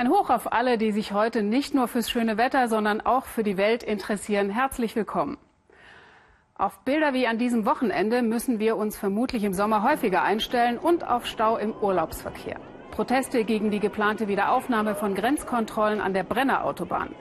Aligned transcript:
Ein 0.00 0.08
Hoch 0.08 0.30
auf 0.30 0.50
alle, 0.54 0.78
die 0.78 0.92
sich 0.92 1.12
heute 1.12 1.42
nicht 1.42 1.74
nur 1.74 1.86
fürs 1.86 2.08
schöne 2.08 2.38
Wetter, 2.38 2.68
sondern 2.68 3.02
auch 3.02 3.26
für 3.26 3.42
die 3.42 3.58
Welt 3.58 3.82
interessieren. 3.82 4.48
Herzlich 4.48 4.96
willkommen. 4.96 5.36
Auf 6.54 6.78
Bilder 6.86 7.12
wie 7.12 7.26
an 7.26 7.36
diesem 7.36 7.66
Wochenende 7.66 8.22
müssen 8.22 8.58
wir 8.60 8.78
uns 8.78 8.96
vermutlich 8.96 9.44
im 9.44 9.52
Sommer 9.52 9.82
häufiger 9.82 10.22
einstellen 10.22 10.78
und 10.78 11.06
auf 11.06 11.26
Stau 11.26 11.58
im 11.58 11.74
Urlaubsverkehr. 11.74 12.58
Proteste 12.92 13.44
gegen 13.44 13.70
die 13.70 13.78
geplante 13.78 14.26
Wiederaufnahme 14.26 14.94
von 14.94 15.14
Grenzkontrollen 15.14 16.00
an 16.00 16.14
der 16.14 16.24
Brenner 16.24 16.64
Autobahn. 16.64 17.14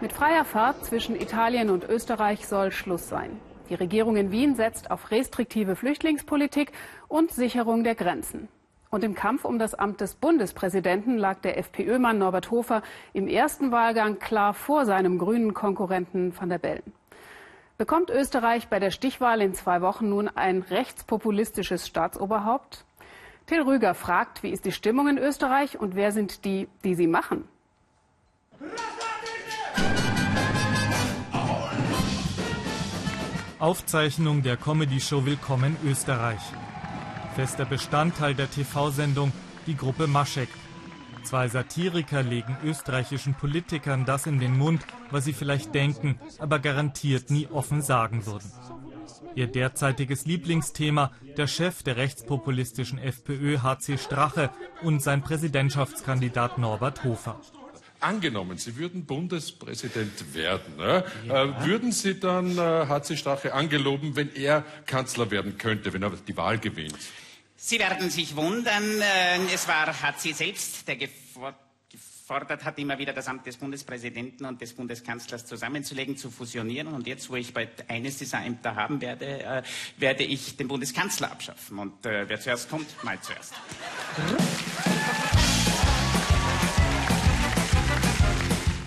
Mit 0.00 0.14
freier 0.14 0.46
Fahrt 0.46 0.82
zwischen 0.82 1.16
Italien 1.16 1.68
und 1.68 1.84
Österreich 1.84 2.48
soll 2.48 2.72
Schluss 2.72 3.06
sein. 3.06 3.38
Die 3.68 3.74
Regierung 3.74 4.16
in 4.16 4.30
Wien 4.30 4.54
setzt 4.54 4.90
auf 4.90 5.10
restriktive 5.10 5.76
Flüchtlingspolitik 5.76 6.72
und 7.06 7.32
Sicherung 7.32 7.84
der 7.84 7.94
Grenzen. 7.94 8.48
Und 8.94 9.02
im 9.02 9.16
Kampf 9.16 9.44
um 9.44 9.58
das 9.58 9.74
Amt 9.74 10.00
des 10.00 10.14
Bundespräsidenten 10.14 11.18
lag 11.18 11.40
der 11.40 11.58
FPÖ-Mann 11.58 12.16
Norbert 12.16 12.52
Hofer 12.52 12.80
im 13.12 13.26
ersten 13.26 13.72
Wahlgang 13.72 14.20
klar 14.20 14.54
vor 14.54 14.86
seinem 14.86 15.18
grünen 15.18 15.52
Konkurrenten 15.52 16.32
van 16.38 16.48
der 16.48 16.58
Bellen. 16.58 16.92
Bekommt 17.76 18.08
Österreich 18.08 18.68
bei 18.68 18.78
der 18.78 18.92
Stichwahl 18.92 19.40
in 19.40 19.52
zwei 19.52 19.80
Wochen 19.80 20.10
nun 20.10 20.28
ein 20.28 20.62
rechtspopulistisches 20.62 21.88
Staatsoberhaupt? 21.88 22.84
Till 23.46 23.62
Rüger 23.62 23.94
fragt, 23.94 24.44
wie 24.44 24.50
ist 24.50 24.64
die 24.64 24.70
Stimmung 24.70 25.08
in 25.08 25.18
Österreich 25.18 25.76
und 25.76 25.96
wer 25.96 26.12
sind 26.12 26.44
die, 26.44 26.68
die 26.84 26.94
sie 26.94 27.08
machen? 27.08 27.48
Aufzeichnung 33.58 34.44
der 34.44 34.56
Comedy-Show 34.56 35.26
Willkommen 35.26 35.76
Österreich. 35.84 36.52
Fester 37.34 37.64
Bestandteil 37.64 38.36
der 38.36 38.48
TV-Sendung 38.48 39.32
die 39.66 39.76
Gruppe 39.76 40.06
Maschek. 40.06 40.48
Zwei 41.24 41.48
Satiriker 41.48 42.22
legen 42.22 42.56
österreichischen 42.62 43.34
Politikern 43.34 44.04
das 44.04 44.26
in 44.26 44.38
den 44.38 44.56
Mund, 44.56 44.86
was 45.10 45.24
sie 45.24 45.32
vielleicht 45.32 45.74
denken, 45.74 46.20
aber 46.38 46.60
garantiert 46.60 47.30
nie 47.30 47.48
offen 47.48 47.82
sagen 47.82 48.24
würden. 48.26 48.52
Ihr 49.34 49.48
derzeitiges 49.48 50.26
Lieblingsthema, 50.26 51.10
der 51.36 51.48
Chef 51.48 51.82
der 51.82 51.96
rechtspopulistischen 51.96 52.98
FPÖ 52.98 53.58
HC 53.58 53.98
Strache 53.98 54.50
und 54.82 55.02
sein 55.02 55.22
Präsidentschaftskandidat 55.22 56.58
Norbert 56.58 57.02
Hofer. 57.02 57.40
Angenommen, 58.04 58.58
Sie 58.58 58.76
würden 58.76 59.06
Bundespräsident 59.06 60.34
werden, 60.34 60.76
ne? 60.76 61.04
ja. 61.26 61.44
äh, 61.44 61.66
würden 61.66 61.90
Sie 61.90 62.20
dann 62.20 62.58
äh, 62.58 62.86
HC 62.86 63.16
Strache 63.16 63.54
angeloben, 63.54 64.14
wenn 64.14 64.34
er 64.34 64.62
Kanzler 64.84 65.30
werden 65.30 65.56
könnte, 65.56 65.94
wenn 65.94 66.02
er 66.02 66.10
die 66.10 66.36
Wahl 66.36 66.58
gewinnt? 66.58 66.98
Sie 67.56 67.78
werden 67.78 68.10
sich 68.10 68.36
wundern, 68.36 68.84
äh, 69.00 69.54
es 69.54 69.66
war 69.68 69.86
HC 69.86 70.32
selbst, 70.34 70.86
der 70.86 70.96
gefordert 70.96 72.62
hat, 72.62 72.78
immer 72.78 72.98
wieder 72.98 73.14
das 73.14 73.26
Amt 73.26 73.46
des 73.46 73.56
Bundespräsidenten 73.56 74.44
und 74.44 74.60
des 74.60 74.74
Bundeskanzlers 74.74 75.46
zusammenzulegen, 75.46 76.18
zu 76.18 76.30
fusionieren. 76.30 76.88
Und 76.88 77.06
jetzt, 77.06 77.30
wo 77.30 77.36
ich 77.36 77.54
bald 77.54 77.88
eines 77.88 78.18
dieser 78.18 78.44
Ämter 78.44 78.76
haben 78.76 79.00
werde, 79.00 79.42
äh, 79.42 79.62
werde 79.96 80.24
ich 80.24 80.58
den 80.58 80.68
Bundeskanzler 80.68 81.32
abschaffen. 81.32 81.78
Und 81.78 82.04
äh, 82.04 82.28
wer 82.28 82.38
zuerst 82.38 82.68
kommt, 82.68 83.02
mal 83.02 83.18
zuerst. 83.22 83.54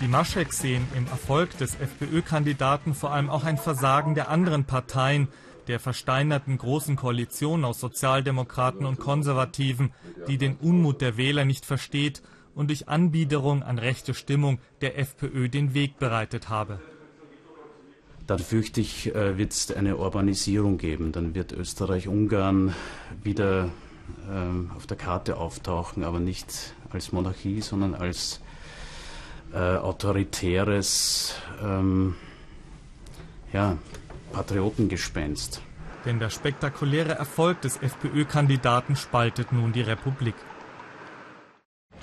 Die 0.00 0.06
Maschek 0.06 0.52
sehen 0.52 0.86
im 0.96 1.06
Erfolg 1.08 1.58
des 1.58 1.74
FPÖ-Kandidaten 1.74 2.94
vor 2.94 3.10
allem 3.10 3.28
auch 3.28 3.42
ein 3.42 3.58
Versagen 3.58 4.14
der 4.14 4.28
anderen 4.28 4.64
Parteien, 4.64 5.26
der 5.66 5.80
versteinerten 5.80 6.56
großen 6.56 6.94
Koalition 6.94 7.64
aus 7.64 7.80
Sozialdemokraten 7.80 8.86
und 8.86 9.00
Konservativen, 9.00 9.92
die 10.28 10.38
den 10.38 10.54
Unmut 10.54 11.00
der 11.00 11.16
Wähler 11.16 11.44
nicht 11.44 11.66
versteht 11.66 12.22
und 12.54 12.68
durch 12.68 12.88
Anbiederung 12.88 13.64
an 13.64 13.78
rechte 13.78 14.14
Stimmung 14.14 14.60
der 14.82 14.98
FPÖ 14.98 15.48
den 15.48 15.74
Weg 15.74 15.98
bereitet 15.98 16.48
habe. 16.48 16.80
Dann 18.28 18.38
fürchte 18.38 18.80
ich, 18.80 19.12
äh, 19.14 19.36
wird 19.36 19.52
es 19.52 19.72
eine 19.72 19.96
Urbanisierung 19.96 20.78
geben. 20.78 21.10
Dann 21.10 21.34
wird 21.34 21.52
Österreich-Ungarn 21.52 22.72
wieder 23.24 23.70
ähm, 24.30 24.70
auf 24.76 24.86
der 24.86 24.96
Karte 24.96 25.38
auftauchen, 25.38 26.04
aber 26.04 26.20
nicht 26.20 26.74
als 26.90 27.10
Monarchie, 27.10 27.62
sondern 27.62 27.94
als 27.94 28.40
äh, 29.52 29.58
autoritäres 29.58 31.34
ähm, 31.62 32.14
ja, 33.52 33.76
Patriotengespenst. 34.32 35.62
Denn 36.04 36.18
der 36.18 36.30
spektakuläre 36.30 37.12
Erfolg 37.14 37.60
des 37.62 37.76
FPÖ-Kandidaten 37.76 38.96
spaltet 38.96 39.52
nun 39.52 39.72
die 39.72 39.82
Republik. 39.82 40.34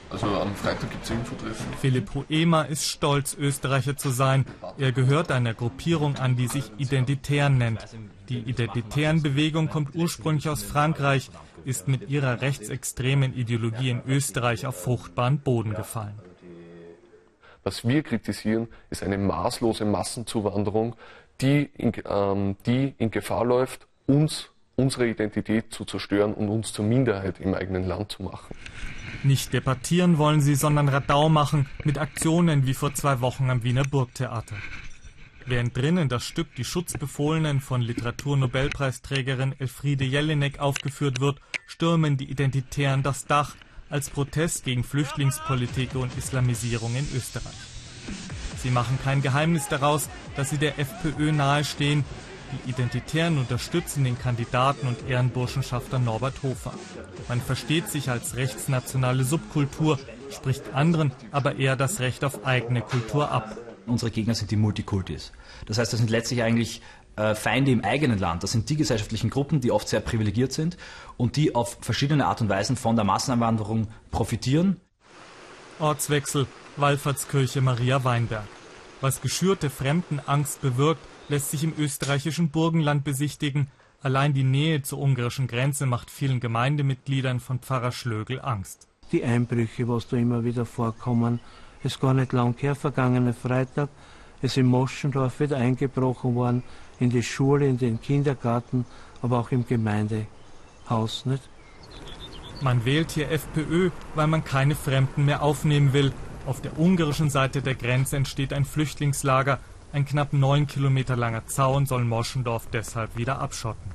Also 0.09 0.27
am 0.27 0.55
Freitag 0.55 0.91
gibt 0.91 1.03
es 1.03 1.09
Infotreffen. 1.09 1.65
Philipp 1.81 2.13
Hoema 2.13 2.61
ist 2.61 2.85
stolz, 2.85 3.33
Österreicher 3.33 3.97
zu 3.97 4.09
sein. 4.09 4.45
Er 4.77 4.91
gehört 4.91 5.31
einer 5.31 5.53
Gruppierung 5.53 6.17
an, 6.17 6.35
die 6.35 6.47
sich 6.47 6.71
Identitären 6.77 7.57
nennt. 7.57 7.79
Die 8.29 8.39
Identitären 8.39 9.21
Bewegung 9.23 9.67
kommt 9.69 9.95
ursprünglich 9.95 10.47
aus 10.47 10.61
Frankreich, 10.63 11.31
ist 11.65 11.87
mit 11.87 12.09
ihrer 12.09 12.41
rechtsextremen 12.41 13.33
Ideologie 13.33 13.89
in 13.89 14.03
Österreich 14.07 14.65
auf 14.67 14.81
fruchtbaren 14.81 15.39
Boden 15.39 15.73
gefallen. 15.73 16.19
Was 17.67 17.83
wir 17.83 18.03
kritisieren, 18.03 18.67
ist 18.91 19.01
eine 19.01 19.17
maßlose 19.17 19.85
Massenzuwanderung, 19.85 20.95
die 21.41 21.67
in, 21.75 21.93
ähm, 22.07 22.57
die 22.67 22.93
in 22.99 23.09
Gefahr 23.09 23.43
läuft, 23.43 23.87
uns, 24.05 24.51
unsere 24.75 25.07
Identität 25.07 25.73
zu 25.73 25.83
zerstören 25.83 26.35
und 26.35 26.49
uns 26.49 26.73
zur 26.73 26.85
Minderheit 26.85 27.39
im 27.39 27.55
eigenen 27.55 27.87
Land 27.87 28.11
zu 28.11 28.21
machen. 28.21 28.55
Nicht 29.23 29.51
debattieren 29.51 30.19
wollen 30.19 30.41
sie, 30.41 30.53
sondern 30.53 30.89
Radau 30.89 31.27
machen 31.27 31.67
mit 31.83 31.97
Aktionen 31.97 32.67
wie 32.67 32.75
vor 32.75 32.93
zwei 32.93 33.19
Wochen 33.19 33.49
am 33.49 33.63
Wiener 33.63 33.83
Burgtheater. 33.83 34.57
Während 35.47 35.75
drinnen 35.75 36.07
das 36.07 36.23
Stück 36.23 36.53
Die 36.57 36.63
Schutzbefohlenen 36.63 37.61
von 37.61 37.81
Literaturnobelpreisträgerin 37.81 39.55
Elfriede 39.57 40.05
Jelinek 40.05 40.59
aufgeführt 40.59 41.19
wird, 41.19 41.39
stürmen 41.65 42.15
die 42.15 42.29
Identitären 42.29 43.01
das 43.01 43.25
Dach 43.25 43.55
als 43.89 44.09
Protest 44.09 44.63
gegen 44.65 44.83
Flüchtlingspolitik 44.83 45.95
und 45.95 46.17
Islamisierung 46.17 46.95
in 46.95 47.07
Österreich. 47.15 47.53
Sie 48.61 48.69
machen 48.71 48.97
kein 49.03 49.21
Geheimnis 49.21 49.67
daraus, 49.67 50.09
dass 50.35 50.49
sie 50.49 50.57
der 50.57 50.79
FPÖ 50.79 51.31
nahestehen. 51.31 52.03
Die 52.51 52.69
Identitären 52.69 53.37
unterstützen 53.37 54.03
den 54.03 54.17
Kandidaten 54.17 54.87
und 54.87 55.09
Ehrenburschenschafter 55.09 55.99
Norbert 55.99 56.41
Hofer. 56.43 56.73
Man 57.27 57.41
versteht 57.41 57.89
sich 57.89 58.09
als 58.09 58.35
rechtsnationale 58.35 59.23
Subkultur, 59.23 59.99
spricht 60.31 60.73
anderen 60.73 61.11
aber 61.31 61.57
eher 61.57 61.75
das 61.75 61.99
Recht 61.99 62.23
auf 62.23 62.45
eigene 62.45 62.81
Kultur 62.81 63.31
ab. 63.31 63.57
Unsere 63.87 64.09
Gegner 64.09 64.33
sind 64.33 64.49
die 64.49 64.55
Multikultis. 64.55 65.31
Das 65.67 65.77
heißt, 65.77 65.93
das 65.93 65.99
sind 65.99 66.09
letztlich 66.09 66.41
eigentlich 66.41 66.81
Feinde 67.35 67.71
im 67.71 67.83
eigenen 67.83 68.19
Land. 68.19 68.43
Das 68.43 68.51
sind 68.51 68.69
die 68.69 68.75
gesellschaftlichen 68.75 69.29
Gruppen, 69.29 69.61
die 69.61 69.71
oft 69.71 69.87
sehr 69.87 70.01
privilegiert 70.01 70.51
sind 70.51 70.77
und 71.17 71.37
die 71.37 71.55
auf 71.55 71.77
verschiedene 71.81 72.25
Art 72.25 72.41
und 72.41 72.49
Weisen 72.49 72.75
von 72.75 72.95
der 72.95 73.05
Masseneinwanderung 73.05 73.87
profitieren. 74.11 74.81
Ortswechsel, 75.79 76.47
Wallfahrtskirche 76.77 77.61
Maria 77.61 78.03
Weinberg. 78.03 78.45
Was 79.01 79.21
geschürte 79.21 79.69
Fremdenangst 79.69 80.61
bewirkt, 80.61 81.01
lässt 81.29 81.51
sich 81.51 81.63
im 81.63 81.73
österreichischen 81.77 82.49
Burgenland 82.49 83.03
besichtigen. 83.03 83.67
Allein 84.01 84.33
die 84.33 84.43
Nähe 84.43 84.81
zur 84.83 84.99
ungarischen 84.99 85.47
Grenze 85.47 85.85
macht 85.85 86.11
vielen 86.11 86.39
Gemeindemitgliedern 86.39 87.39
von 87.39 87.59
Pfarrer 87.59 87.91
Schlögel 87.91 88.41
Angst. 88.41 88.87
Die 89.11 89.23
Einbrüche, 89.23 89.87
was 89.87 90.07
da 90.07 90.17
immer 90.17 90.43
wieder 90.43 90.65
vorkommen, 90.65 91.39
ist 91.83 91.99
gar 91.99 92.13
nicht 92.13 92.33
lang 92.33 92.55
her, 92.57 92.75
vergangene 92.75 93.33
Freitag, 93.33 93.89
ist 94.45 94.57
in 94.57 94.65
Moschendorf 94.65 95.39
wieder 95.39 95.57
eingebrochen 95.57 96.35
worden, 96.35 96.63
in 96.99 97.09
die 97.09 97.23
Schule, 97.23 97.67
in 97.67 97.77
den 97.77 97.99
Kindergarten, 98.01 98.85
aber 99.21 99.39
auch 99.39 99.51
im 99.51 99.67
Gemeindehaus, 99.67 101.25
nicht? 101.25 101.43
Man 102.61 102.85
wählt 102.85 103.11
hier 103.11 103.31
FPÖ, 103.31 103.89
weil 104.13 104.27
man 104.27 104.45
keine 104.45 104.75
Fremden 104.75 105.25
mehr 105.25 105.43
aufnehmen 105.43 105.91
will. 105.91 106.13
Auf 106.45 106.61
der 106.61 106.79
ungarischen 106.79 107.29
Seite 107.29 107.61
der 107.61 107.75
Grenze 107.75 108.15
entsteht 108.15 108.53
ein 108.53 108.65
Flüchtlingslager. 108.65 109.59
Ein 109.91 110.05
knapp 110.05 110.31
neun 110.31 110.67
Kilometer 110.67 111.15
langer 111.15 111.45
Zaun 111.47 111.85
soll 111.85 112.05
Moschendorf 112.05 112.67
deshalb 112.71 113.17
wieder 113.17 113.39
abschotten. 113.39 113.91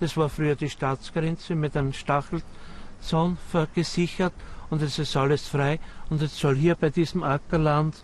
Das 0.00 0.16
war 0.16 0.28
früher 0.28 0.56
die 0.56 0.68
Staatsgrenze 0.68 1.54
mit 1.54 1.76
einem 1.76 1.92
Stachelzaun 1.92 3.38
gesichert 3.74 4.34
und 4.68 4.82
es 4.82 4.98
ist 4.98 5.16
alles 5.16 5.48
frei. 5.48 5.78
Und 6.10 6.20
jetzt 6.20 6.36
soll 6.36 6.56
hier 6.56 6.74
bei 6.74 6.90
diesem 6.90 7.22
Ackerland 7.22 7.94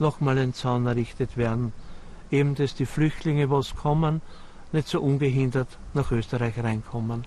nochmal 0.00 0.38
ein 0.38 0.54
Zaun 0.54 0.86
errichtet 0.86 1.36
werden. 1.36 1.72
Eben, 2.30 2.54
dass 2.54 2.74
die 2.74 2.86
Flüchtlinge, 2.86 3.50
was 3.50 3.74
kommen, 3.74 4.20
nicht 4.72 4.88
so 4.88 5.00
ungehindert 5.00 5.68
nach 5.94 6.10
Österreich 6.10 6.58
reinkommen. 6.58 7.24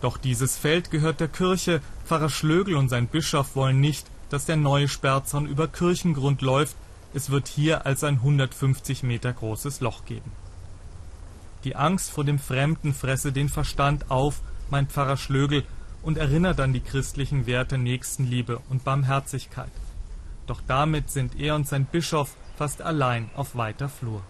Doch 0.00 0.16
dieses 0.16 0.56
Feld 0.56 0.90
gehört 0.90 1.20
der 1.20 1.28
Kirche. 1.28 1.82
Pfarrer 2.06 2.30
Schlögel 2.30 2.76
und 2.76 2.88
sein 2.88 3.06
Bischof 3.06 3.54
wollen 3.56 3.80
nicht, 3.80 4.06
dass 4.30 4.46
der 4.46 4.56
neue 4.56 4.88
Sperrzaun 4.88 5.46
über 5.46 5.68
Kirchengrund 5.68 6.40
läuft. 6.40 6.76
Es 7.12 7.30
wird 7.30 7.48
hier 7.48 7.84
als 7.86 8.04
ein 8.04 8.14
150 8.14 9.02
Meter 9.02 9.32
großes 9.32 9.80
Loch 9.80 10.04
geben. 10.04 10.30
Die 11.64 11.76
Angst 11.76 12.10
vor 12.10 12.24
dem 12.24 12.38
Fremden 12.38 12.94
fresse 12.94 13.32
den 13.32 13.48
Verstand 13.48 14.10
auf, 14.10 14.40
meint 14.70 14.92
Pfarrer 14.92 15.16
Schlögel, 15.16 15.64
und 16.02 16.16
erinnert 16.16 16.60
an 16.60 16.72
die 16.72 16.80
christlichen 16.80 17.46
Werte 17.46 17.76
Nächstenliebe 17.76 18.60
und 18.70 18.84
Barmherzigkeit. 18.84 19.70
Doch 20.50 20.62
damit 20.66 21.10
sind 21.10 21.38
er 21.38 21.54
und 21.54 21.68
sein 21.68 21.84
Bischof 21.84 22.36
fast 22.56 22.82
allein 22.82 23.30
auf 23.36 23.54
weiter 23.54 23.88
Flur. 23.88 24.20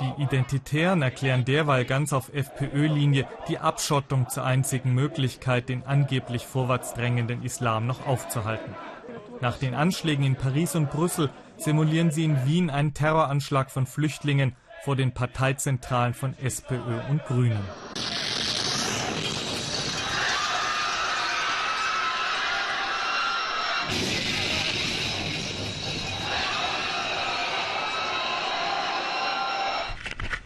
Die 0.00 0.22
Identitären 0.22 1.02
erklären 1.02 1.44
derweil 1.44 1.84
ganz 1.84 2.14
auf 2.14 2.32
FPÖ-Linie 2.32 3.28
die 3.46 3.58
Abschottung 3.58 4.30
zur 4.30 4.44
einzigen 4.44 4.94
Möglichkeit, 4.94 5.68
den 5.68 5.84
angeblich 5.84 6.46
vorwärts 6.46 6.94
drängenden 6.94 7.42
Islam 7.42 7.86
noch 7.86 8.06
aufzuhalten. 8.06 8.74
Nach 9.42 9.58
den 9.58 9.74
Anschlägen 9.74 10.24
in 10.24 10.36
Paris 10.36 10.74
und 10.74 10.90
Brüssel 10.90 11.28
simulieren 11.58 12.10
sie 12.10 12.24
in 12.24 12.46
Wien 12.46 12.70
einen 12.70 12.94
Terroranschlag 12.94 13.70
von 13.70 13.84
Flüchtlingen 13.84 14.56
vor 14.82 14.96
den 14.96 15.12
Parteizentralen 15.12 16.14
von 16.14 16.34
SPÖ 16.38 17.00
und 17.10 17.22
Grünen. 17.26 17.60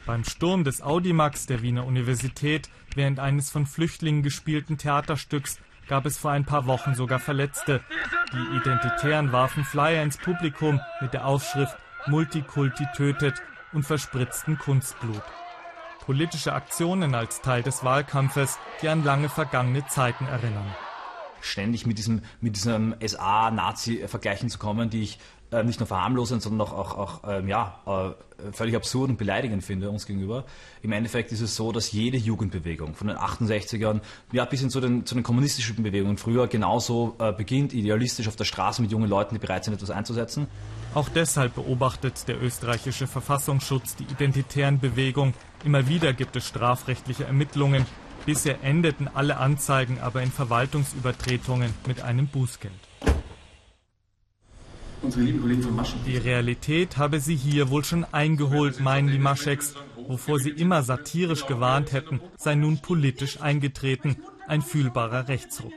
Beim 0.07 0.23
Sturm 0.23 0.65
des 0.65 0.83
Audimax 0.83 1.47
der 1.47 1.63
Wiener 1.63 1.87
Universität 1.87 2.69
während 2.95 3.19
eines 3.19 3.51
von 3.51 3.65
Flüchtlingen 3.65 4.23
gespielten 4.23 4.77
Theaterstücks 4.77 5.59
gab 5.89 6.05
es 6.05 6.19
vor 6.19 6.31
ein 6.31 6.45
paar 6.45 6.67
Wochen 6.67 6.95
sogar 6.95 7.19
Verletzte. 7.19 7.83
Die 8.33 8.57
Identitären 8.57 9.33
warfen 9.33 9.65
Flyer 9.65 10.03
ins 10.03 10.19
Publikum 10.19 10.81
mit 11.01 11.15
der 11.15 11.27
Aufschrift 11.27 11.77
Multikulti 12.07 12.87
tötet 12.95 13.43
und 13.73 13.85
verspritzten 13.85 14.59
Kunstblut. 14.59 15.23
Politische 16.01 16.53
Aktionen 16.53 17.15
als 17.15 17.41
Teil 17.41 17.63
des 17.63 17.83
Wahlkampfes, 17.83 18.59
die 18.83 18.89
an 18.89 19.05
lange 19.05 19.31
vergangene 19.31 19.87
Zeiten 19.87 20.27
erinnern 20.27 20.75
ständig 21.45 21.87
mit 21.87 21.99
diesem, 21.99 22.23
mit 22.41 22.57
diesem 22.57 22.95
SA-Nazi-Vergleichen 23.05 24.49
zu 24.49 24.59
kommen, 24.59 24.91
die 24.91 25.03
ich 25.03 25.19
äh, 25.55 25.65
nicht 25.65 25.81
nur 25.81 25.87
verharmlosend, 25.87 26.43
sondern 26.43 26.67
auch, 26.67 26.73
auch, 26.73 26.99
auch 26.99 27.21
ähm, 27.29 27.49
ja, 27.49 27.79
äh, 27.87 28.53
völlig 28.53 28.75
absurd 28.75 29.11
und 29.11 29.17
beleidigend 29.17 29.63
finde 29.63 29.91
uns 29.91 30.07
gegenüber. 30.07 30.45
Im 30.83 30.93
Endeffekt 30.93 31.33
ist 31.33 31.41
es 31.41 31.55
so, 31.55 31.73
dass 31.73 31.93
jede 31.93 32.17
Jugendbewegung 32.17 32.95
von 32.95 33.07
den 33.07 33.17
68ern 33.17 34.01
ja, 34.33 34.45
bis 34.45 34.61
hin 34.61 34.71
zu 34.71 34.81
den, 34.81 35.07
zu 35.07 35.15
den 35.15 35.23
kommunistischen 35.23 35.83
Bewegungen 35.83 36.19
früher 36.19 36.49
genauso 36.49 37.15
äh, 37.19 37.33
beginnt, 37.33 37.73
idealistisch 37.73 38.29
auf 38.29 38.37
der 38.37 38.45
Straße 38.45 38.83
mit 38.83 38.91
jungen 38.91 39.09
Leuten, 39.09 39.35
die 39.35 39.39
bereit 39.39 39.65
sind, 39.65 39.75
etwas 39.75 39.91
einzusetzen. 39.91 40.49
Auch 40.95 41.09
deshalb 41.09 41.55
beobachtet 41.55 42.27
der 42.29 42.43
österreichische 42.43 43.07
Verfassungsschutz 43.07 43.97
die 43.97 44.05
identitären 44.05 44.79
Bewegungen. 44.79 45.35
Immer 45.65 45.89
wieder 45.89 46.13
gibt 46.13 46.37
es 46.37 46.47
strafrechtliche 46.47 47.25
Ermittlungen. 47.25 47.87
Bisher 48.27 48.63
endeten 48.63 49.09
alle 49.13 49.37
Anzeigen 49.37 49.99
aber 50.01 50.23
in 50.23 50.31
Verwaltungsübertretungen 50.31 51.73
mit 51.87 52.03
einem 52.03 52.27
Bußgeld. 52.27 52.73
Die 56.07 56.17
Realität 56.17 56.97
habe 56.97 57.21
sie 57.21 57.37
hier 57.37 57.71
wohl 57.71 57.85
schon 57.85 58.05
eingeholt, 58.05 58.81
meinen 58.81 59.09
die 59.09 59.19
Mascheks. 59.19 59.75
Wovor 60.07 60.39
sie 60.39 60.51
immer 60.51 60.83
satirisch 60.83 61.47
gewarnt 61.47 61.93
hätten, 61.93 62.21
sei 62.37 62.55
nun 62.55 62.79
politisch 62.79 63.41
eingetreten, 63.41 64.17
ein 64.47 64.63
fühlbarer 64.63 65.29
Rechtsruck. 65.29 65.73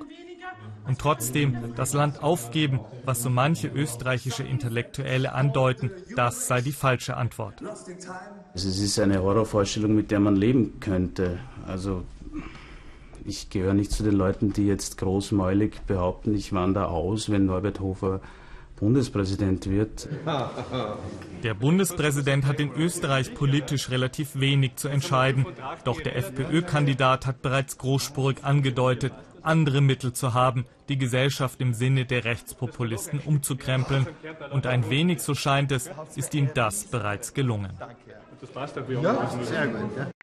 Und 0.85 0.99
trotzdem 0.99 1.73
das 1.75 1.93
Land 1.93 2.23
aufgeben, 2.23 2.79
was 3.03 3.21
so 3.21 3.29
manche 3.29 3.67
österreichische 3.67 4.43
Intellektuelle 4.43 5.33
andeuten, 5.33 5.91
das 6.15 6.47
sei 6.47 6.61
die 6.61 6.71
falsche 6.71 7.17
Antwort. 7.17 7.61
Also 7.61 8.69
es 8.69 8.79
ist 8.79 8.99
eine 8.99 9.21
Horrorvorstellung, 9.21 9.95
mit 9.95 10.11
der 10.11 10.19
man 10.19 10.35
leben 10.35 10.79
könnte. 10.79 11.39
Also 11.67 12.03
ich 13.25 13.49
gehöre 13.49 13.73
nicht 13.73 13.91
zu 13.91 14.03
den 14.03 14.15
Leuten, 14.15 14.53
die 14.53 14.65
jetzt 14.65 14.97
großmäulig 14.97 15.81
behaupten, 15.85 16.33
ich 16.33 16.53
wandere 16.53 16.87
aus, 16.87 17.29
wenn 17.29 17.45
Norbert 17.45 17.81
Hofer 17.81 18.21
Bundespräsident 18.79 19.69
wird. 19.69 20.07
Der 21.43 21.53
Bundespräsident 21.53 22.45
hat 22.45 22.59
in 22.59 22.71
Österreich 22.73 23.33
politisch 23.33 23.89
relativ 23.89 24.39
wenig 24.39 24.75
zu 24.75 24.87
entscheiden. 24.87 25.45
Doch 25.83 25.99
der 26.01 26.15
FPÖ-Kandidat 26.15 27.25
hat 27.25 27.41
bereits 27.41 27.77
großspurig 27.77 28.43
angedeutet, 28.43 29.13
andere 29.41 29.81
Mittel 29.81 30.13
zu 30.13 30.33
haben, 30.33 30.65
die 30.89 30.97
Gesellschaft 30.97 31.59
im 31.61 31.73
Sinne 31.73 32.05
der 32.05 32.25
Rechtspopulisten 32.25 33.19
umzukrempeln. 33.19 34.07
Und 34.51 34.67
ein 34.67 34.89
wenig, 34.89 35.21
so 35.21 35.35
scheint 35.35 35.71
es, 35.71 35.89
ist 36.15 36.33
ihm 36.35 36.49
das 36.53 36.85
bereits 36.85 37.33
gelungen. 37.33 37.73
Ja, 39.01 39.29
sehr 39.43 39.67
gut. 39.67 40.13